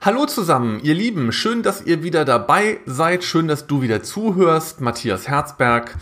Hallo 0.00 0.26
zusammen, 0.26 0.78
ihr 0.84 0.94
Lieben, 0.94 1.32
schön, 1.32 1.64
dass 1.64 1.84
ihr 1.84 2.04
wieder 2.04 2.24
dabei 2.24 2.78
seid, 2.86 3.24
schön, 3.24 3.48
dass 3.48 3.66
du 3.66 3.82
wieder 3.82 4.00
zuhörst. 4.00 4.80
Matthias 4.80 5.26
Herzberg, 5.26 5.96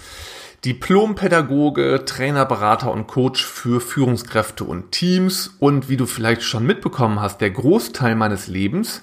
Diplompädagoge, 0.67 2.05
Trainer, 2.05 2.45
Berater 2.45 2.93
und 2.93 3.07
Coach 3.07 3.43
für 3.43 3.81
Führungskräfte 3.81 4.65
und 4.65 4.93
Teams 4.93 5.57
und 5.61 5.89
wie 5.89 5.97
du 5.97 6.05
vielleicht 6.05 6.43
schon 6.43 6.67
mitbekommen 6.67 7.23
hast, 7.23 7.41
der 7.41 7.51
Großteil 7.51 8.17
meines 8.17 8.49
Lebens 8.49 9.01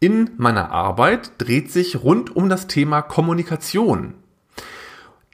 in 0.00 0.30
meiner 0.38 0.72
Arbeit 0.72 1.30
dreht 1.38 1.70
sich 1.70 2.02
rund 2.02 2.34
um 2.34 2.48
das 2.48 2.66
Thema 2.66 3.00
Kommunikation. 3.00 4.14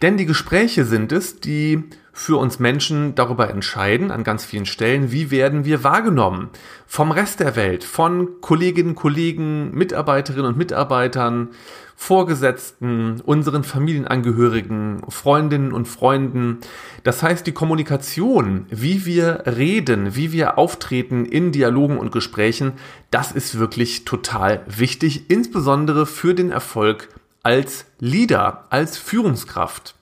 Denn 0.03 0.17
die 0.17 0.27
Gespräche 0.27 0.85
sind 0.85 1.11
es, 1.11 1.41
die 1.41 1.83
für 2.12 2.37
uns 2.37 2.59
Menschen 2.59 3.15
darüber 3.15 3.48
entscheiden, 3.48 4.11
an 4.11 4.25
ganz 4.25 4.45
vielen 4.45 4.67
Stellen, 4.67 5.12
wie 5.12 5.30
werden 5.30 5.65
wir 5.65 5.85
wahrgenommen 5.85 6.51
vom 6.87 7.11
Rest 7.12 7.41
der 7.41 7.55
Welt, 7.55 7.85
von 7.85 8.41
Kolleginnen, 8.41 8.95
Kollegen, 8.95 9.73
Mitarbeiterinnen 9.73 10.47
und 10.47 10.59
Mitarbeitern, 10.59 11.51
Vorgesetzten, 11.95 13.20
unseren 13.25 13.65
Familienangehörigen, 13.65 15.03
Freundinnen 15.09 15.73
und 15.73 15.87
Freunden. 15.87 16.59
Das 17.03 17.25
heißt, 17.25 17.45
die 17.45 17.53
Kommunikation, 17.53 18.67
wie 18.70 19.05
wir 19.05 19.42
reden, 19.47 20.15
wie 20.15 20.30
wir 20.30 20.59
auftreten 20.59 21.25
in 21.25 21.51
Dialogen 21.51 21.98
und 21.98 22.12
Gesprächen, 22.12 22.75
das 23.11 23.33
ist 23.33 23.59
wirklich 23.59 24.05
total 24.05 24.61
wichtig, 24.69 25.28
insbesondere 25.28 26.06
für 26.06 26.34
den 26.34 26.53
Erfolg 26.53 27.09
als 27.42 27.87
Leader, 27.98 28.66
als 28.70 28.97
Führungskraft. 28.98 29.95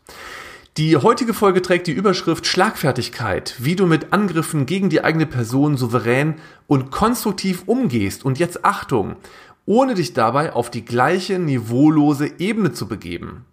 Die 0.76 0.96
heutige 0.96 1.32
Folge 1.32 1.62
trägt 1.62 1.86
die 1.86 1.92
Überschrift 1.92 2.46
Schlagfertigkeit, 2.46 3.54
wie 3.58 3.76
du 3.76 3.86
mit 3.86 4.12
Angriffen 4.12 4.66
gegen 4.66 4.90
die 4.90 5.02
eigene 5.02 5.24
Person 5.24 5.78
souverän 5.78 6.34
und 6.66 6.90
konstruktiv 6.90 7.62
umgehst. 7.64 8.26
Und 8.26 8.38
jetzt 8.38 8.62
Achtung, 8.64 9.16
ohne 9.64 9.94
dich 9.94 10.12
dabei 10.12 10.52
auf 10.52 10.70
die 10.70 10.84
gleiche 10.84 11.38
niveaulose 11.38 12.30
Ebene 12.38 12.72
zu 12.72 12.88
begeben. 12.88 13.46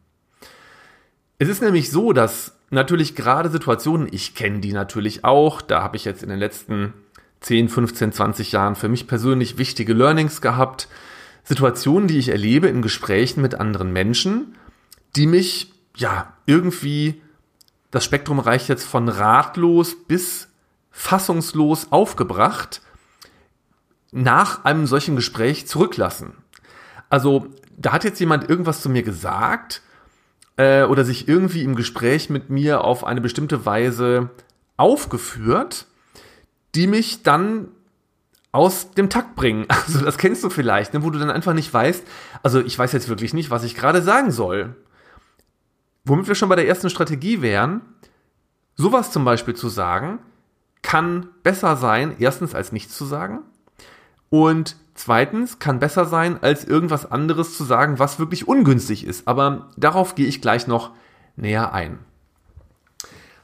Es 1.39 1.47
ist 1.47 1.61
nämlich 1.61 1.91
so, 1.91 2.11
dass 2.11 2.57
natürlich 2.69 3.15
gerade 3.15 3.49
Situationen, 3.49 4.07
ich 4.11 4.35
kenne 4.35 4.59
die 4.59 4.73
natürlich 4.73 5.23
auch, 5.23 5.61
da 5.61 5.81
habe 5.81 5.95
ich 5.95 6.05
jetzt 6.05 6.23
in 6.23 6.29
den 6.29 6.39
letzten 6.39 6.93
10, 7.39 7.69
15, 7.69 8.11
20 8.11 8.51
Jahren 8.51 8.75
für 8.75 8.89
mich 8.89 9.07
persönlich 9.07 9.57
wichtige 9.57 9.93
Learnings 9.93 10.41
gehabt, 10.41 10.87
Situationen, 11.43 12.07
die 12.07 12.17
ich 12.17 12.29
erlebe 12.29 12.67
in 12.67 12.81
Gesprächen 12.81 13.41
mit 13.41 13.55
anderen 13.55 13.91
Menschen, 13.91 14.55
die 15.15 15.27
mich 15.27 15.73
ja, 15.95 16.33
irgendwie, 16.45 17.21
das 17.91 18.05
Spektrum 18.05 18.39
reicht 18.39 18.69
jetzt 18.69 18.85
von 18.85 19.09
ratlos 19.09 19.95
bis 20.07 20.47
fassungslos 20.91 21.91
aufgebracht, 21.91 22.81
nach 24.11 24.63
einem 24.63 24.85
solchen 24.85 25.15
Gespräch 25.15 25.67
zurücklassen. 25.67 26.33
Also, 27.09 27.47
da 27.77 27.91
hat 27.91 28.03
jetzt 28.03 28.19
jemand 28.19 28.49
irgendwas 28.49 28.81
zu 28.81 28.89
mir 28.89 29.03
gesagt 29.03 29.81
äh, 30.57 30.83
oder 30.83 31.03
sich 31.03 31.27
irgendwie 31.27 31.63
im 31.63 31.75
Gespräch 31.75 32.29
mit 32.29 32.49
mir 32.49 32.83
auf 32.83 33.03
eine 33.03 33.21
bestimmte 33.21 33.65
Weise 33.65 34.29
aufgeführt, 34.77 35.87
die 36.75 36.87
mich 36.87 37.23
dann 37.23 37.69
aus 38.53 38.91
dem 38.91 39.09
Takt 39.09 39.35
bringen. 39.35 39.65
Also 39.85 39.99
das 39.99 40.17
kennst 40.17 40.43
du 40.43 40.49
vielleicht, 40.49 40.93
ne, 40.93 41.03
wo 41.03 41.09
du 41.09 41.19
dann 41.19 41.29
einfach 41.29 41.53
nicht 41.53 41.73
weißt, 41.73 42.05
also 42.41 42.61
ich 42.61 42.79
weiß 42.79 42.93
jetzt 42.93 43.09
wirklich 43.09 43.33
nicht, 43.33 43.49
was 43.49 43.65
ich 43.65 43.75
gerade 43.75 44.01
sagen 44.01 44.31
soll. 44.31 44.75
Womit 46.05 46.27
wir 46.27 46.35
schon 46.35 46.49
bei 46.49 46.55
der 46.55 46.67
ersten 46.67 46.89
Strategie 46.89 47.41
wären, 47.41 47.81
sowas 48.75 49.11
zum 49.11 49.25
Beispiel 49.25 49.55
zu 49.55 49.67
sagen, 49.67 50.19
kann 50.81 51.27
besser 51.43 51.75
sein, 51.75 52.15
erstens 52.19 52.55
als 52.55 52.71
nichts 52.71 52.95
zu 52.95 53.05
sagen 53.05 53.39
und 54.29 54.75
zweitens 54.93 55.59
kann 55.59 55.79
besser 55.79 56.05
sein, 56.05 56.41
als 56.41 56.65
irgendwas 56.65 57.11
anderes 57.11 57.57
zu 57.57 57.63
sagen, 57.63 57.99
was 57.99 58.19
wirklich 58.19 58.47
ungünstig 58.47 59.05
ist. 59.05 59.27
Aber 59.27 59.69
darauf 59.77 60.15
gehe 60.15 60.27
ich 60.27 60.41
gleich 60.41 60.67
noch 60.67 60.91
näher 61.35 61.73
ein. 61.73 61.99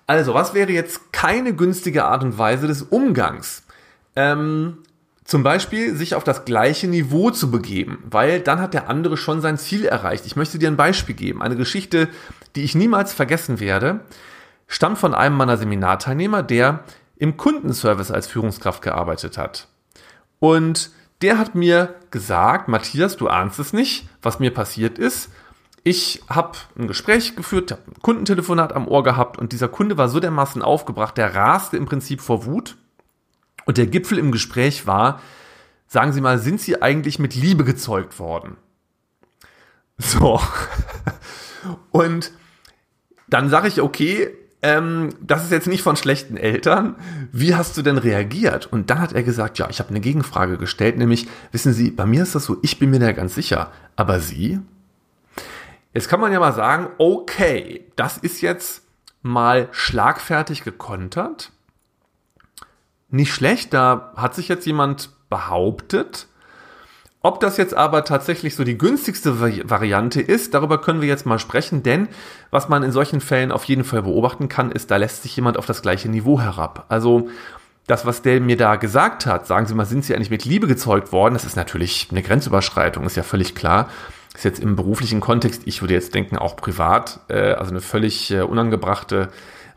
Also, 0.06 0.34
was 0.34 0.54
wäre 0.54 0.72
jetzt 0.72 1.14
keine 1.14 1.54
günstige 1.54 2.06
Art 2.06 2.24
und 2.24 2.38
Weise 2.38 2.68
des 2.68 2.82
Umgangs? 2.82 3.64
Ähm, 4.16 4.80
zum 5.30 5.44
Beispiel 5.44 5.96
sich 5.96 6.16
auf 6.16 6.24
das 6.24 6.44
gleiche 6.44 6.88
Niveau 6.88 7.30
zu 7.30 7.52
begeben, 7.52 8.04
weil 8.10 8.40
dann 8.40 8.60
hat 8.60 8.74
der 8.74 8.90
andere 8.90 9.16
schon 9.16 9.42
sein 9.42 9.60
Ziel 9.60 9.86
erreicht. 9.86 10.26
Ich 10.26 10.36
möchte 10.36 10.58
dir 10.58 10.68
ein 10.68 10.76
Beispiel 10.76 11.14
geben. 11.14 11.44
Eine 11.44 11.56
Geschichte, 11.56 12.08
die 12.56 12.64
ich 12.64 12.74
niemals 12.74 13.14
vergessen 13.14 13.60
werde, 13.60 14.00
stammt 14.66 14.98
von 14.98 15.14
einem 15.14 15.38
meiner 15.38 15.58
Seminarteilnehmer, 15.58 16.42
der 16.42 16.84
im 17.16 17.38
Kundenservice 17.38 18.10
als 18.10 18.26
Führungskraft 18.26 18.82
gearbeitet 18.82 19.38
hat. 19.38 19.68
Und 20.40 20.90
der 21.22 21.38
hat 21.38 21.54
mir 21.54 21.94
gesagt, 22.10 22.68
Matthias, 22.68 23.16
du 23.16 23.28
ahnst 23.28 23.60
es 23.60 23.72
nicht, 23.72 24.10
was 24.24 24.40
mir 24.40 24.52
passiert 24.52 24.98
ist. 24.98 25.30
Ich 25.84 26.24
habe 26.28 26.58
ein 26.76 26.88
Gespräch 26.88 27.36
geführt, 27.36 27.72
habe 27.72 27.84
ein 27.86 28.02
Kundentelefonat 28.02 28.74
am 28.74 28.88
Ohr 28.88 29.04
gehabt 29.04 29.38
und 29.38 29.52
dieser 29.52 29.68
Kunde 29.68 29.96
war 29.96 30.10
so 30.10 30.20
dermaßen 30.20 30.64
aufgebracht, 30.64 31.18
der 31.18 31.36
raste 31.36 31.78
im 31.78 31.86
Prinzip 31.86 32.20
vor 32.20 32.46
Wut 32.46 32.78
und 33.70 33.78
der 33.78 33.86
Gipfel 33.86 34.18
im 34.18 34.32
Gespräch 34.32 34.88
war, 34.88 35.22
sagen 35.86 36.12
Sie 36.12 36.22
mal, 36.22 36.40
sind 36.40 36.60
Sie 36.60 36.82
eigentlich 36.82 37.20
mit 37.20 37.36
Liebe 37.36 37.64
gezeugt 37.64 38.18
worden? 38.18 38.58
So. 40.00 40.42
Und 41.92 42.32
dann 43.28 43.48
sage 43.52 43.68
ich, 43.68 43.80
okay, 43.80 44.36
ähm, 44.64 45.10
das 45.22 45.44
ist 45.44 45.52
jetzt 45.52 45.68
nicht 45.68 45.84
von 45.84 45.98
schlechten 45.98 46.36
Eltern. 46.36 46.96
Wie 47.32 47.54
hast 47.54 47.78
du 47.78 47.84
denn 47.84 48.00
reagiert? 48.00 48.66
Und 48.66 48.90
dann 48.90 49.02
hat 49.02 49.14
er 49.14 49.22
gesagt, 49.22 49.60
ja, 49.60 49.70
ich 49.70 49.78
habe 49.78 49.92
eine 49.92 50.00
Gegenfrage 50.00 50.58
gestellt, 50.58 50.98
nämlich, 50.98 51.28
wissen 51.52 51.72
Sie, 51.72 51.92
bei 51.92 52.08
mir 52.08 52.24
ist 52.24 52.34
das 52.34 52.46
so, 52.46 52.58
ich 52.64 52.80
bin 52.80 52.90
mir 52.90 52.98
da 52.98 53.12
ganz 53.12 53.36
sicher. 53.36 53.72
Aber 53.96 54.20
Sie? 54.20 54.60
Jetzt 55.94 56.10
kann 56.10 56.20
man 56.20 56.32
ja 56.32 56.40
mal 56.40 56.54
sagen, 56.54 56.88
okay, 56.98 57.86
das 57.96 58.18
ist 58.18 58.42
jetzt 58.42 58.82
mal 59.22 59.70
schlagfertig 59.74 60.64
gekontert 60.64 61.52
nicht 63.12 63.34
schlecht, 63.34 63.74
da 63.74 64.14
hat 64.16 64.36
sich 64.36 64.48
jetzt 64.48 64.66
jemand 64.66 65.10
behauptet. 65.30 66.28
Ob 67.22 67.42
das 67.42 67.58
jetzt 67.58 67.74
aber 67.74 68.06
tatsächlich 68.06 68.56
so 68.56 68.64
die 68.64 68.78
günstigste 68.78 69.42
Variante 69.70 70.22
ist, 70.22 70.54
darüber 70.54 70.80
können 70.80 71.02
wir 71.02 71.08
jetzt 71.10 71.26
mal 71.26 71.38
sprechen, 71.38 71.84
denn 71.84 72.08
was 72.50 72.70
man 72.70 72.82
in 72.82 72.94
solchen 72.94 73.20
Fällen 73.20 73.52
auf 73.52 73.66
jeden 73.66 73.84
Fall 73.84 74.04
beobachten 74.04 74.48
kann, 74.48 74.72
ist, 74.72 74.90
da 74.90 74.96
lässt 74.96 75.24
sich 75.24 75.36
jemand 75.36 75.58
auf 75.58 75.66
das 75.66 75.82
gleiche 75.82 76.08
Niveau 76.08 76.40
herab. 76.40 76.86
Also 76.88 77.30
das, 77.88 78.06
was 78.06 78.22
der 78.22 78.40
mir 78.40 78.56
da 78.56 78.78
gesagt 78.78 79.26
hat, 79.26 79.48
sagen 79.48 79.66
Sie 79.66 79.74
mal, 79.74 79.86
sind 79.86 80.06
Sie 80.06 80.16
eigentlich 80.16 80.30
mit 80.30 80.46
Liebe 80.46 80.68
gezeugt 80.68 81.12
worden? 81.12 81.34
Das 81.34 81.44
ist 81.44 81.58
natürlich 81.58 82.08
eine 82.12 82.22
Grenzüberschreitung, 82.22 83.04
ist 83.06 83.18
ja 83.18 83.24
völlig 83.24 83.54
klar. 83.54 83.90
Ist 84.34 84.46
jetzt 84.46 84.60
im 84.60 84.78
beruflichen 84.78 85.20
Kontext, 85.20 85.64
ich 85.66 85.82
würde 85.82 85.96
jetzt 85.96 86.16
denken, 86.16 86.38
auch 86.38 86.56
privat, 86.56 87.20
äh, 87.28 87.54
also 87.54 87.72
eine 87.72 87.82
völlig 87.82 88.32
äh, 88.32 88.42
unangebrachte 88.42 89.30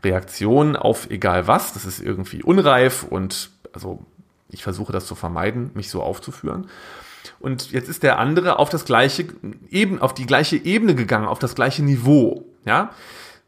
Reaktion 0.03 0.75
auf 0.75 1.09
egal 1.09 1.47
was. 1.47 1.73
Das 1.73 1.85
ist 1.85 1.99
irgendwie 1.99 2.43
unreif 2.43 3.03
und 3.03 3.51
also 3.73 4.05
ich 4.49 4.63
versuche 4.63 4.93
das 4.93 5.05
zu 5.05 5.15
vermeiden, 5.15 5.71
mich 5.73 5.89
so 5.89 6.01
aufzuführen. 6.01 6.67
Und 7.39 7.71
jetzt 7.71 7.89
ist 7.89 8.03
der 8.03 8.19
andere 8.19 8.59
auf 8.59 8.69
das 8.69 8.85
gleiche 8.85 9.27
eben 9.69 10.01
auf 10.01 10.13
die 10.13 10.25
gleiche 10.25 10.57
Ebene 10.57 10.95
gegangen, 10.95 11.27
auf 11.27 11.39
das 11.39 11.55
gleiche 11.55 11.83
Niveau, 11.83 12.45
ja? 12.65 12.91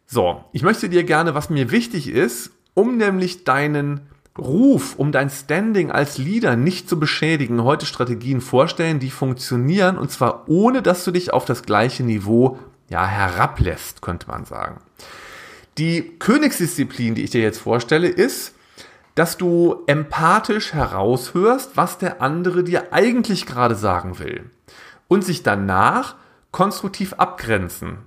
So, 0.07 0.43
ich 0.51 0.61
möchte 0.61 0.87
dir 0.87 1.03
gerne, 1.03 1.33
was 1.33 1.49
mir 1.49 1.71
wichtig 1.71 2.07
ist, 2.07 2.51
um 2.75 2.97
nämlich 2.97 3.43
deinen 3.43 4.01
Ruf, 4.37 4.95
um 4.97 5.11
dein 5.11 5.29
Standing 5.29 5.91
als 5.91 6.17
Leader 6.17 6.55
nicht 6.55 6.89
zu 6.89 6.99
beschädigen, 6.99 7.63
heute 7.63 7.85
Strategien 7.85 8.41
vorstellen, 8.41 8.99
die 8.99 9.09
funktionieren 9.09 9.97
und 9.97 10.11
zwar 10.11 10.47
ohne, 10.47 10.81
dass 10.81 11.05
du 11.05 11.11
dich 11.11 11.33
auf 11.33 11.45
das 11.45 11.63
gleiche 11.63 12.03
Niveau 12.03 12.59
ja 12.89 13.05
herablässt, 13.05 14.01
könnte 14.01 14.27
man 14.27 14.45
sagen. 14.45 14.81
Die 15.77 16.17
Königsdisziplin, 16.19 17.15
die 17.15 17.23
ich 17.23 17.31
dir 17.31 17.41
jetzt 17.41 17.59
vorstelle, 17.59 18.07
ist, 18.07 18.55
dass 19.15 19.37
du 19.37 19.83
empathisch 19.87 20.73
heraushörst, 20.73 21.75
was 21.75 21.97
der 21.97 22.21
andere 22.21 22.63
dir 22.63 22.93
eigentlich 22.93 23.45
gerade 23.45 23.75
sagen 23.75 24.19
will 24.19 24.49
und 25.07 25.23
sich 25.23 25.43
danach 25.43 26.15
konstruktiv 26.51 27.13
abgrenzen. 27.13 27.97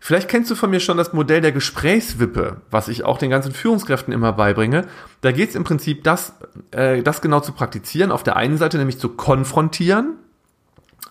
Vielleicht 0.00 0.28
kennst 0.28 0.50
du 0.50 0.56
von 0.56 0.70
mir 0.70 0.80
schon 0.80 0.96
das 0.96 1.12
Modell 1.12 1.40
der 1.40 1.52
Gesprächswippe, 1.52 2.56
was 2.72 2.88
ich 2.88 3.04
auch 3.04 3.18
den 3.18 3.30
ganzen 3.30 3.52
Führungskräften 3.52 4.12
immer 4.12 4.32
beibringe. 4.32 4.88
Da 5.20 5.30
geht 5.30 5.50
es 5.50 5.54
im 5.54 5.62
Prinzip, 5.62 6.02
das, 6.02 6.34
äh, 6.72 7.04
das 7.04 7.20
genau 7.20 7.38
zu 7.38 7.52
praktizieren. 7.52 8.10
Auf 8.10 8.24
der 8.24 8.34
einen 8.34 8.58
Seite 8.58 8.78
nämlich 8.78 8.98
zu 8.98 9.10
konfrontieren, 9.10 10.16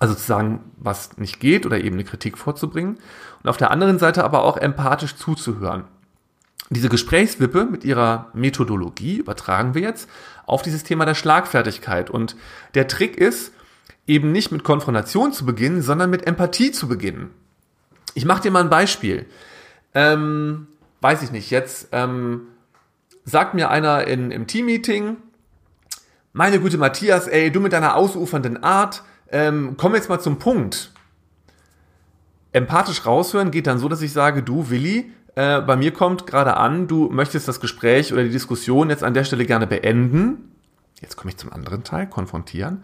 also 0.02 0.16
zu 0.16 0.24
sagen, 0.24 0.62
was 0.78 1.18
nicht 1.18 1.40
geht 1.40 1.68
oder 1.68 1.80
eben 1.80 1.96
eine 1.96 2.04
Kritik 2.04 2.36
vorzubringen. 2.36 2.98
Und 3.44 3.50
auf 3.50 3.58
der 3.58 3.70
anderen 3.70 4.00
Seite 4.00 4.24
aber 4.24 4.44
auch 4.44 4.58
empathisch 4.58 5.16
zuzuhören. 5.16 5.84
Diese 6.72 6.90
Gesprächswippe 6.90 7.66
mit 7.66 7.84
ihrer 7.84 8.32
Methodologie 8.34 9.18
übertragen 9.18 9.76
wir 9.76 9.84
jetzt 9.84 10.10
auf 10.48 10.64
dieses 10.64 10.84
Thema 10.84 11.06
der 11.06 11.14
Schlagfertigkeit. 11.14 12.10
Und 12.10 12.36
der 12.74 12.88
Trick 12.88 13.16
ist, 13.16 13.52
eben 14.08 14.32
nicht 14.32 14.52
mit 14.52 14.64
Konfrontation 14.64 15.34
zu 15.34 15.46
beginnen, 15.46 15.84
sondern 15.84 16.10
mit 16.10 16.26
Empathie 16.26 16.72
zu 16.72 16.88
beginnen. 16.88 17.30
Ich 18.16 18.26
mache 18.26 18.42
dir 18.42 18.52
mal 18.52 18.64
ein 18.64 18.72
Beispiel. 18.72 19.28
Ähm, 19.94 20.66
weiß 21.02 21.22
ich 21.22 21.32
nicht, 21.32 21.52
jetzt 21.52 21.90
ähm, 21.92 22.48
sagt 23.24 23.54
mir 23.54 23.70
einer 23.70 24.08
in, 24.08 24.32
im 24.32 24.48
Teammeeting, 24.48 25.18
meine 26.34 26.60
Güte, 26.60 26.80
Matthias, 26.80 27.28
ey, 27.28 27.52
du 27.52 27.60
mit 27.60 27.74
deiner 27.74 27.96
ausufernden 27.96 28.64
Art, 28.64 29.04
ähm, 29.32 29.76
komm 29.78 29.96
jetzt 29.96 30.10
mal 30.10 30.20
zum 30.20 30.40
Punkt. 30.40 30.92
Empathisch 32.52 33.06
raushören 33.06 33.52
geht 33.52 33.68
dann 33.68 33.80
so, 33.80 33.88
dass 33.88 34.02
ich 34.02 34.12
sage, 34.12 34.44
du, 34.44 34.70
Willi, 34.70 35.12
äh, 35.36 35.62
bei 35.62 35.76
mir 35.76 35.92
kommt 35.92 36.28
gerade 36.28 36.58
an, 36.58 36.88
du 36.88 37.10
möchtest 37.10 37.48
das 37.48 37.60
Gespräch 37.60 38.12
oder 38.12 38.24
die 38.24 38.30
Diskussion 38.30 38.90
jetzt 38.90 39.04
an 39.04 39.14
der 39.14 39.24
Stelle 39.24 39.46
gerne 39.46 39.68
beenden. 39.68 40.52
Jetzt 41.00 41.16
komme 41.16 41.32
ich 41.32 41.38
zum 41.38 41.52
anderen 41.52 41.84
Teil, 41.84 42.08
konfrontieren. 42.08 42.84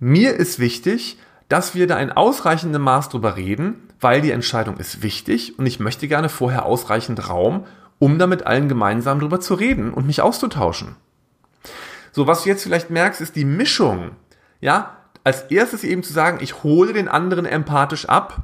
Mir 0.00 0.34
ist 0.34 0.58
wichtig, 0.58 1.18
dass 1.48 1.74
wir 1.74 1.86
da 1.86 1.98
in 1.98 2.10
ausreichendem 2.10 2.82
Maß 2.82 3.10
drüber 3.10 3.36
reden, 3.36 3.76
weil 4.00 4.20
die 4.20 4.32
Entscheidung 4.32 4.76
ist 4.78 5.02
wichtig 5.02 5.58
und 5.58 5.66
ich 5.66 5.78
möchte 5.78 6.08
gerne 6.08 6.28
vorher 6.28 6.66
ausreichend 6.66 7.28
Raum, 7.28 7.64
um 8.00 8.18
da 8.18 8.26
mit 8.26 8.46
allen 8.46 8.68
gemeinsam 8.68 9.20
drüber 9.20 9.40
zu 9.40 9.54
reden 9.54 9.94
und 9.94 10.06
mich 10.06 10.20
auszutauschen. 10.20 10.96
So, 12.12 12.26
was 12.26 12.42
du 12.42 12.48
jetzt 12.48 12.64
vielleicht 12.64 12.90
merkst, 12.90 13.20
ist 13.20 13.36
die 13.36 13.44
Mischung. 13.44 14.10
Ja, 14.60 14.96
als 15.24 15.42
erstes 15.50 15.82
eben 15.84 16.02
zu 16.02 16.12
sagen, 16.12 16.38
ich 16.40 16.62
hole 16.62 16.92
den 16.92 17.08
anderen 17.08 17.46
empathisch 17.46 18.06
ab. 18.08 18.42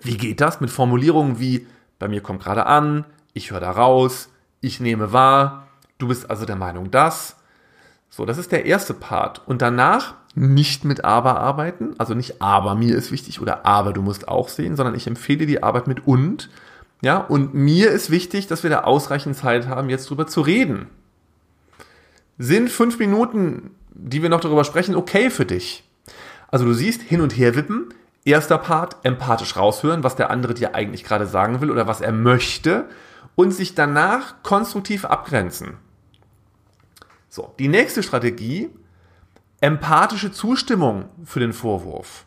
Wie 0.00 0.16
geht 0.16 0.40
das 0.40 0.60
mit 0.60 0.70
Formulierungen 0.70 1.38
wie, 1.38 1.66
bei 1.98 2.08
mir 2.08 2.22
kommt 2.22 2.42
gerade 2.42 2.66
an, 2.66 3.04
ich 3.34 3.50
höre 3.50 3.60
da 3.60 3.70
raus, 3.70 4.30
ich 4.60 4.80
nehme 4.80 5.12
wahr, 5.12 5.68
du 5.98 6.08
bist 6.08 6.30
also 6.30 6.46
der 6.46 6.56
Meinung 6.56 6.90
das. 6.90 7.36
So, 8.10 8.24
das 8.24 8.38
ist 8.38 8.52
der 8.52 8.64
erste 8.64 8.94
Part. 8.94 9.42
Und 9.46 9.60
danach 9.60 10.14
nicht 10.34 10.84
mit 10.84 11.04
aber 11.04 11.38
arbeiten, 11.38 11.94
also 11.98 12.14
nicht 12.14 12.42
aber 12.42 12.74
mir 12.74 12.96
ist 12.96 13.12
wichtig 13.12 13.40
oder 13.40 13.66
aber 13.66 13.92
du 13.92 14.02
musst 14.02 14.26
auch 14.26 14.48
sehen, 14.48 14.76
sondern 14.76 14.94
ich 14.94 15.06
empfehle 15.06 15.46
die 15.46 15.62
Arbeit 15.62 15.86
mit 15.86 16.06
und. 16.06 16.50
Ja, 17.02 17.18
und 17.18 17.54
mir 17.54 17.90
ist 17.90 18.10
wichtig, 18.10 18.46
dass 18.46 18.62
wir 18.62 18.70
da 18.70 18.84
ausreichend 18.84 19.36
Zeit 19.36 19.68
haben, 19.68 19.90
jetzt 19.90 20.08
drüber 20.08 20.26
zu 20.26 20.40
reden. 20.40 20.86
Sind 22.38 22.70
fünf 22.70 22.98
Minuten, 22.98 23.72
die 23.94 24.22
wir 24.22 24.28
noch 24.28 24.40
darüber 24.40 24.64
sprechen, 24.64 24.94
okay 24.94 25.30
für 25.30 25.46
dich? 25.46 25.88
Also 26.48 26.64
du 26.64 26.74
siehst, 26.74 27.02
hin 27.02 27.20
und 27.20 27.36
her 27.36 27.54
wippen. 27.54 27.94
Erster 28.24 28.58
Part, 28.58 28.96
empathisch 29.02 29.56
raushören, 29.56 30.02
was 30.02 30.16
der 30.16 30.30
andere 30.30 30.54
dir 30.54 30.74
eigentlich 30.74 31.04
gerade 31.04 31.26
sagen 31.26 31.60
will 31.60 31.70
oder 31.70 31.86
was 31.86 32.00
er 32.00 32.12
möchte 32.12 32.88
und 33.34 33.50
sich 33.50 33.74
danach 33.74 34.42
konstruktiv 34.42 35.04
abgrenzen. 35.04 35.76
So, 37.28 37.52
die 37.58 37.68
nächste 37.68 38.02
Strategie, 38.02 38.70
empathische 39.60 40.32
Zustimmung 40.32 41.06
für 41.24 41.40
den 41.40 41.52
Vorwurf. 41.52 42.24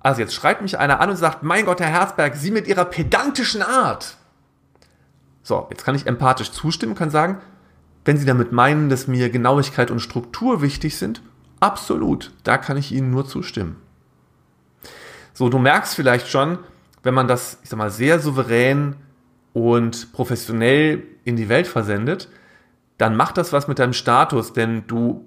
Also 0.00 0.20
jetzt 0.20 0.34
schreibt 0.34 0.62
mich 0.62 0.78
einer 0.78 1.00
an 1.00 1.10
und 1.10 1.16
sagt, 1.16 1.42
mein 1.42 1.64
Gott, 1.64 1.80
Herr 1.80 1.88
Herzberg, 1.88 2.36
Sie 2.36 2.52
mit 2.52 2.68
Ihrer 2.68 2.84
pedantischen 2.84 3.62
Art. 3.62 4.16
So, 5.42 5.66
jetzt 5.70 5.84
kann 5.84 5.94
ich 5.94 6.06
empathisch 6.06 6.52
zustimmen, 6.52 6.94
kann 6.94 7.10
sagen, 7.10 7.40
wenn 8.06 8.16
Sie 8.16 8.24
damit 8.24 8.52
meinen, 8.52 8.88
dass 8.88 9.08
mir 9.08 9.30
Genauigkeit 9.30 9.90
und 9.90 9.98
Struktur 9.98 10.62
wichtig 10.62 10.96
sind, 10.96 11.22
absolut, 11.58 12.32
da 12.44 12.56
kann 12.56 12.76
ich 12.76 12.92
Ihnen 12.92 13.10
nur 13.10 13.26
zustimmen. 13.26 13.76
So, 15.34 15.48
du 15.48 15.58
merkst 15.58 15.94
vielleicht 15.94 16.28
schon, 16.28 16.58
wenn 17.02 17.14
man 17.14 17.26
das, 17.26 17.58
ich 17.62 17.68
sag 17.68 17.78
mal, 17.78 17.90
sehr 17.90 18.20
souverän 18.20 18.94
und 19.52 20.12
professionell 20.12 21.02
in 21.24 21.34
die 21.36 21.48
Welt 21.48 21.66
versendet, 21.66 22.28
dann 22.96 23.16
macht 23.16 23.36
das 23.38 23.52
was 23.52 23.66
mit 23.66 23.80
deinem 23.80 23.92
Status, 23.92 24.52
denn 24.52 24.84
du 24.86 25.26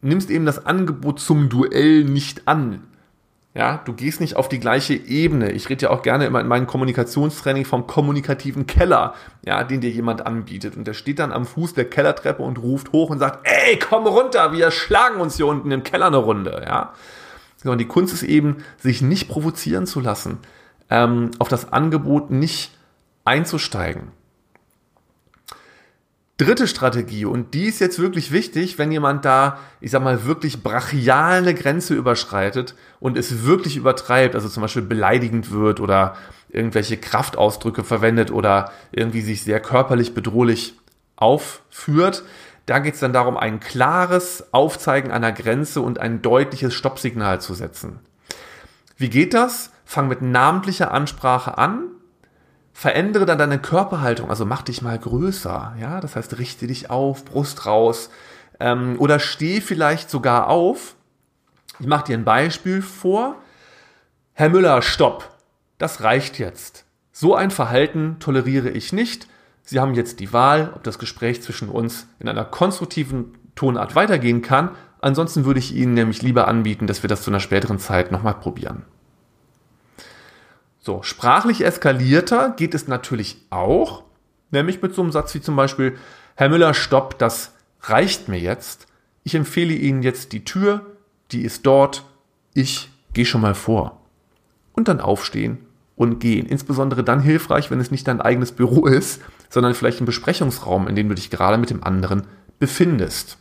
nimmst 0.00 0.30
eben 0.30 0.46
das 0.46 0.64
Angebot 0.64 1.18
zum 1.18 1.48
Duell 1.48 2.04
nicht 2.04 2.46
an. 2.46 2.84
Ja, 3.56 3.80
du 3.84 3.92
gehst 3.92 4.20
nicht 4.20 4.34
auf 4.34 4.48
die 4.48 4.58
gleiche 4.58 4.94
Ebene. 4.94 5.52
Ich 5.52 5.68
rede 5.68 5.84
ja 5.84 5.90
auch 5.90 6.02
gerne 6.02 6.26
immer 6.26 6.40
in 6.40 6.48
meinem 6.48 6.66
Kommunikationstraining 6.66 7.64
vom 7.64 7.86
kommunikativen 7.86 8.66
Keller, 8.66 9.14
ja, 9.46 9.62
den 9.62 9.80
dir 9.80 9.90
jemand 9.90 10.26
anbietet. 10.26 10.76
Und 10.76 10.88
der 10.88 10.94
steht 10.94 11.20
dann 11.20 11.32
am 11.32 11.46
Fuß 11.46 11.72
der 11.74 11.88
Kellertreppe 11.88 12.42
und 12.42 12.58
ruft 12.58 12.90
hoch 12.90 13.10
und 13.10 13.20
sagt, 13.20 13.46
ey, 13.46 13.78
komm 13.78 14.08
runter, 14.08 14.52
wir 14.52 14.72
schlagen 14.72 15.20
uns 15.20 15.36
hier 15.36 15.46
unten 15.46 15.70
im 15.70 15.84
Keller 15.84 16.08
eine 16.08 16.16
Runde, 16.16 16.64
ja. 16.66 16.94
Sondern 17.56 17.78
die 17.78 17.86
Kunst 17.86 18.12
ist 18.12 18.24
eben, 18.24 18.64
sich 18.76 19.02
nicht 19.02 19.28
provozieren 19.28 19.86
zu 19.86 20.00
lassen, 20.00 20.38
ähm, 20.90 21.30
auf 21.38 21.46
das 21.46 21.72
Angebot 21.72 22.32
nicht 22.32 22.76
einzusteigen. 23.24 24.08
Dritte 26.36 26.66
Strategie, 26.66 27.26
und 27.26 27.54
die 27.54 27.66
ist 27.66 27.78
jetzt 27.78 28.00
wirklich 28.00 28.32
wichtig, 28.32 28.76
wenn 28.76 28.90
jemand 28.90 29.24
da, 29.24 29.58
ich 29.80 29.92
sag 29.92 30.02
mal, 30.02 30.24
wirklich 30.24 30.64
brachial 30.64 31.38
eine 31.38 31.54
Grenze 31.54 31.94
überschreitet 31.94 32.74
und 32.98 33.16
es 33.16 33.44
wirklich 33.44 33.76
übertreibt, 33.76 34.34
also 34.34 34.48
zum 34.48 34.62
Beispiel 34.62 34.82
beleidigend 34.82 35.52
wird 35.52 35.78
oder 35.78 36.16
irgendwelche 36.48 36.96
Kraftausdrücke 36.96 37.84
verwendet 37.84 38.32
oder 38.32 38.72
irgendwie 38.90 39.20
sich 39.20 39.44
sehr 39.44 39.60
körperlich 39.60 40.12
bedrohlich 40.12 40.74
aufführt. 41.14 42.24
Da 42.66 42.80
geht 42.80 42.94
es 42.94 43.00
dann 43.00 43.12
darum, 43.12 43.36
ein 43.36 43.60
klares 43.60 44.52
Aufzeigen 44.52 45.12
einer 45.12 45.30
Grenze 45.30 45.82
und 45.82 46.00
ein 46.00 46.20
deutliches 46.20 46.74
Stoppsignal 46.74 47.40
zu 47.40 47.54
setzen. 47.54 48.00
Wie 48.96 49.10
geht 49.10 49.34
das? 49.34 49.70
Fang 49.84 50.08
mit 50.08 50.20
namentlicher 50.20 50.90
Ansprache 50.90 51.58
an, 51.58 51.90
verändere 52.74 53.24
dann 53.24 53.38
deine 53.38 53.58
Körperhaltung, 53.58 54.28
also 54.28 54.44
mach 54.44 54.62
dich 54.62 54.82
mal 54.82 54.98
größer, 54.98 55.76
ja, 55.80 56.00
das 56.00 56.16
heißt, 56.16 56.38
richte 56.38 56.66
dich 56.66 56.90
auf, 56.90 57.24
Brust 57.24 57.64
raus, 57.64 58.10
ähm, 58.60 58.96
oder 58.98 59.20
steh 59.20 59.60
vielleicht 59.60 60.10
sogar 60.10 60.48
auf. 60.48 60.96
Ich 61.78 61.86
mache 61.86 62.06
dir 62.06 62.18
ein 62.18 62.24
Beispiel 62.24 62.82
vor. 62.82 63.36
Herr 64.32 64.48
Müller, 64.48 64.82
stopp. 64.82 65.30
Das 65.78 66.02
reicht 66.02 66.38
jetzt. 66.38 66.84
So 67.12 67.34
ein 67.34 67.50
Verhalten 67.50 68.16
toleriere 68.18 68.70
ich 68.70 68.92
nicht. 68.92 69.28
Sie 69.62 69.80
haben 69.80 69.94
jetzt 69.94 70.20
die 70.20 70.32
Wahl, 70.32 70.72
ob 70.74 70.82
das 70.82 70.98
Gespräch 70.98 71.42
zwischen 71.42 71.68
uns 71.68 72.08
in 72.18 72.28
einer 72.28 72.44
konstruktiven 72.44 73.34
Tonart 73.54 73.94
weitergehen 73.94 74.42
kann. 74.42 74.70
Ansonsten 75.00 75.44
würde 75.44 75.60
ich 75.60 75.74
Ihnen 75.74 75.94
nämlich 75.94 76.22
lieber 76.22 76.48
anbieten, 76.48 76.86
dass 76.86 77.02
wir 77.02 77.08
das 77.08 77.22
zu 77.22 77.30
einer 77.30 77.40
späteren 77.40 77.78
Zeit 77.78 78.10
nochmal 78.10 78.34
probieren. 78.34 78.84
So, 80.84 81.02
sprachlich 81.02 81.64
eskalierter 81.64 82.50
geht 82.50 82.74
es 82.74 82.88
natürlich 82.88 83.38
auch, 83.48 84.02
nämlich 84.50 84.82
mit 84.82 84.94
so 84.94 85.00
einem 85.00 85.12
Satz 85.12 85.34
wie 85.34 85.40
zum 85.40 85.56
Beispiel, 85.56 85.96
Herr 86.34 86.50
Müller, 86.50 86.74
stopp, 86.74 87.18
das 87.18 87.54
reicht 87.80 88.28
mir 88.28 88.38
jetzt. 88.38 88.86
Ich 89.22 89.34
empfehle 89.34 89.72
Ihnen 89.72 90.02
jetzt 90.02 90.32
die 90.32 90.44
Tür, 90.44 90.84
die 91.32 91.40
ist 91.40 91.64
dort, 91.64 92.04
ich 92.52 92.90
gehe 93.14 93.24
schon 93.24 93.40
mal 93.40 93.54
vor. 93.54 94.02
Und 94.74 94.88
dann 94.88 95.00
aufstehen 95.00 95.56
und 95.96 96.18
gehen. 96.18 96.44
Insbesondere 96.44 97.02
dann 97.02 97.20
hilfreich, 97.20 97.70
wenn 97.70 97.80
es 97.80 97.90
nicht 97.90 98.06
dein 98.06 98.20
eigenes 98.20 98.52
Büro 98.52 98.84
ist, 98.86 99.22
sondern 99.48 99.72
vielleicht 99.72 100.02
ein 100.02 100.06
Besprechungsraum, 100.06 100.86
in 100.86 100.96
dem 100.96 101.08
du 101.08 101.14
dich 101.14 101.30
gerade 101.30 101.56
mit 101.56 101.70
dem 101.70 101.82
anderen 101.82 102.24
befindest. 102.58 103.38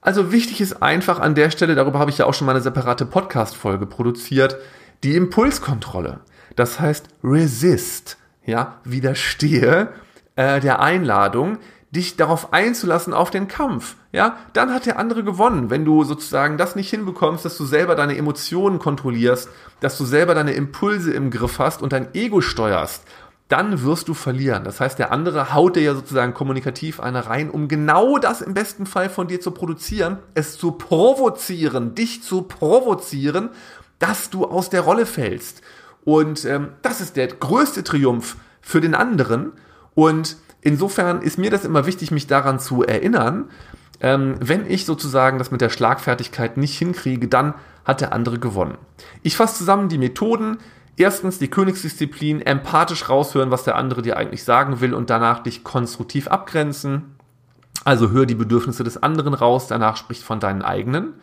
Also 0.00 0.30
wichtig 0.30 0.60
ist 0.60 0.80
einfach 0.80 1.18
an 1.18 1.34
der 1.34 1.50
Stelle, 1.50 1.74
darüber 1.74 1.98
habe 1.98 2.10
ich 2.12 2.18
ja 2.18 2.26
auch 2.26 2.34
schon 2.34 2.46
mal 2.46 2.52
eine 2.52 2.62
separate 2.62 3.04
Podcast-Folge 3.04 3.86
produziert, 3.86 4.58
die 5.02 5.16
Impulskontrolle. 5.16 6.20
Das 6.56 6.80
heißt, 6.80 7.08
resist, 7.24 8.18
ja, 8.44 8.80
widerstehe 8.84 9.88
äh, 10.36 10.60
der 10.60 10.80
Einladung, 10.80 11.58
dich 11.90 12.16
darauf 12.16 12.52
einzulassen 12.52 13.12
auf 13.12 13.30
den 13.30 13.48
Kampf. 13.48 13.96
Ja, 14.12 14.38
dann 14.54 14.72
hat 14.72 14.86
der 14.86 14.98
andere 14.98 15.24
gewonnen, 15.24 15.70
wenn 15.70 15.84
du 15.84 16.04
sozusagen 16.04 16.56
das 16.56 16.74
nicht 16.74 16.90
hinbekommst, 16.90 17.44
dass 17.44 17.56
du 17.56 17.64
selber 17.64 17.94
deine 17.94 18.16
Emotionen 18.16 18.78
kontrollierst, 18.78 19.48
dass 19.80 19.98
du 19.98 20.04
selber 20.04 20.34
deine 20.34 20.52
Impulse 20.52 21.12
im 21.12 21.30
Griff 21.30 21.58
hast 21.58 21.82
und 21.82 21.92
dein 21.92 22.14
Ego 22.14 22.40
steuerst, 22.40 23.04
dann 23.48 23.82
wirst 23.82 24.08
du 24.08 24.14
verlieren. 24.14 24.64
Das 24.64 24.80
heißt, 24.80 24.98
der 24.98 25.12
andere 25.12 25.52
haut 25.52 25.76
dir 25.76 25.82
ja 25.82 25.94
sozusagen 25.94 26.32
kommunikativ 26.32 27.00
eine 27.00 27.26
rein, 27.26 27.50
um 27.50 27.68
genau 27.68 28.16
das 28.16 28.40
im 28.40 28.54
besten 28.54 28.86
Fall 28.86 29.10
von 29.10 29.28
dir 29.28 29.42
zu 29.42 29.50
produzieren, 29.50 30.18
es 30.34 30.56
zu 30.56 30.72
provozieren, 30.72 31.94
dich 31.94 32.22
zu 32.22 32.42
provozieren 32.42 33.50
dass 34.02 34.30
du 34.30 34.44
aus 34.44 34.68
der 34.68 34.80
Rolle 34.80 35.06
fällst. 35.06 35.62
Und 36.04 36.44
ähm, 36.44 36.70
das 36.82 37.00
ist 37.00 37.16
der 37.16 37.28
größte 37.28 37.84
Triumph 37.84 38.36
für 38.60 38.80
den 38.80 38.96
anderen. 38.96 39.52
Und 39.94 40.36
insofern 40.60 41.22
ist 41.22 41.38
mir 41.38 41.50
das 41.50 41.64
immer 41.64 41.86
wichtig, 41.86 42.10
mich 42.10 42.26
daran 42.26 42.58
zu 42.58 42.82
erinnern. 42.82 43.48
Ähm, 44.00 44.34
wenn 44.40 44.68
ich 44.68 44.86
sozusagen 44.86 45.38
das 45.38 45.52
mit 45.52 45.60
der 45.60 45.70
Schlagfertigkeit 45.70 46.56
nicht 46.56 46.76
hinkriege, 46.76 47.28
dann 47.28 47.54
hat 47.84 48.00
der 48.00 48.12
andere 48.12 48.40
gewonnen. 48.40 48.76
Ich 49.22 49.36
fasse 49.36 49.58
zusammen 49.58 49.88
die 49.88 49.98
Methoden. 49.98 50.58
Erstens 50.96 51.38
die 51.38 51.48
Königsdisziplin, 51.48 52.42
empathisch 52.42 53.08
raushören, 53.08 53.52
was 53.52 53.62
der 53.62 53.76
andere 53.76 54.02
dir 54.02 54.16
eigentlich 54.16 54.42
sagen 54.42 54.80
will 54.80 54.94
und 54.94 55.10
danach 55.10 55.44
dich 55.44 55.62
konstruktiv 55.62 56.26
abgrenzen. 56.26 57.14
Also 57.84 58.10
hör 58.10 58.26
die 58.26 58.34
Bedürfnisse 58.34 58.82
des 58.82 59.00
anderen 59.00 59.32
raus, 59.32 59.68
danach 59.68 59.96
spricht 59.96 60.24
von 60.24 60.40
deinen 60.40 60.62
eigenen. 60.62 61.14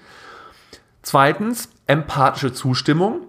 Zweitens, 1.01 1.69
empathische 1.89 2.53
Zustimmung. 2.53 3.22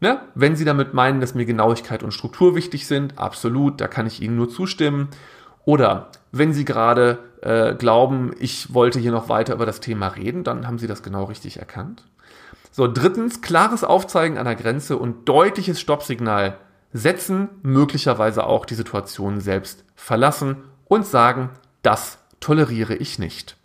Ne? 0.00 0.20
Wenn 0.34 0.56
Sie 0.56 0.64
damit 0.64 0.94
meinen, 0.94 1.20
dass 1.20 1.34
mir 1.34 1.46
Genauigkeit 1.46 2.02
und 2.02 2.12
Struktur 2.12 2.56
wichtig 2.56 2.86
sind, 2.86 3.18
absolut, 3.18 3.80
da 3.80 3.86
kann 3.86 4.06
ich 4.06 4.20
Ihnen 4.20 4.36
nur 4.36 4.50
zustimmen. 4.50 5.08
Oder 5.64 6.08
wenn 6.32 6.52
Sie 6.52 6.64
gerade 6.64 7.20
äh, 7.42 7.74
glauben, 7.74 8.32
ich 8.40 8.74
wollte 8.74 8.98
hier 8.98 9.12
noch 9.12 9.28
weiter 9.28 9.54
über 9.54 9.66
das 9.66 9.80
Thema 9.80 10.08
reden, 10.08 10.42
dann 10.42 10.66
haben 10.66 10.78
Sie 10.78 10.88
das 10.88 11.02
genau 11.02 11.24
richtig 11.24 11.58
erkannt. 11.58 12.04
So, 12.72 12.88
drittens, 12.88 13.42
klares 13.42 13.84
Aufzeigen 13.84 14.38
einer 14.38 14.56
Grenze 14.56 14.96
und 14.96 15.28
deutliches 15.28 15.80
Stoppsignal 15.80 16.56
setzen, 16.92 17.48
möglicherweise 17.62 18.44
auch 18.44 18.64
die 18.64 18.74
Situation 18.74 19.40
selbst 19.40 19.84
verlassen 19.94 20.56
und 20.86 21.06
sagen, 21.06 21.50
das 21.82 22.18
toleriere 22.40 22.96
ich 22.96 23.20
nicht. 23.20 23.56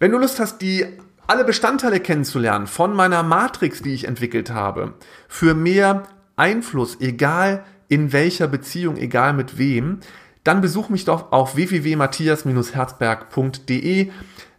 Wenn 0.00 0.12
du 0.12 0.18
Lust 0.18 0.40
hast, 0.40 0.62
die 0.62 0.86
alle 1.28 1.44
Bestandteile 1.44 2.00
kennenzulernen 2.00 2.66
von 2.66 2.96
meiner 2.96 3.22
Matrix, 3.22 3.80
die 3.82 3.94
ich 3.94 4.08
entwickelt 4.08 4.50
habe, 4.50 4.94
für 5.28 5.54
mehr 5.54 6.02
Einfluss, 6.36 6.96
egal 7.00 7.62
in 7.88 8.12
welcher 8.12 8.48
Beziehung, 8.48 8.96
egal 8.96 9.34
mit 9.34 9.58
wem, 9.58 10.00
dann 10.42 10.62
besuch 10.62 10.88
mich 10.88 11.04
doch 11.04 11.30
auf 11.30 11.54
www.matthias-herzberg.de. 11.54 14.10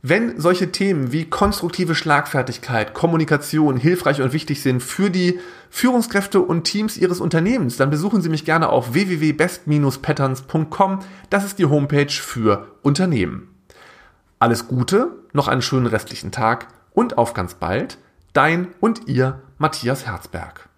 Wenn 0.02 0.40
solche 0.40 0.72
Themen 0.72 1.12
wie 1.12 1.26
konstruktive 1.26 1.94
Schlagfertigkeit, 1.96 2.94
Kommunikation 2.94 3.76
hilfreich 3.76 4.22
und 4.22 4.32
wichtig 4.32 4.62
sind 4.62 4.82
für 4.84 5.10
die 5.10 5.40
Führungskräfte 5.72 6.40
und 6.40 6.66
Teams 6.66 6.98
Ihres 6.98 7.20
Unternehmens, 7.20 7.78
dann 7.78 7.90
besuchen 7.90 8.22
Sie 8.22 8.30
mich 8.30 8.46
gerne 8.46 8.70
auf 8.70 8.94
www.best-patterns.com. 8.94 11.00
Das 11.32 11.46
ist 11.46 11.58
die 11.58 11.66
Homepage 11.66 12.12
für 12.12 12.68
Unternehmen. 12.84 13.56
Alles 14.38 14.68
Gute, 14.68 15.19
noch 15.34 15.48
einen 15.48 15.62
schönen 15.62 15.88
restlichen 15.88 16.32
Tag 16.32 16.68
und 16.94 17.18
auf 17.18 17.34
ganz 17.34 17.56
bald, 17.56 17.98
dein 18.34 18.70
und 18.80 19.08
ihr 19.08 19.42
Matthias 19.58 20.06
Herzberg. 20.06 20.69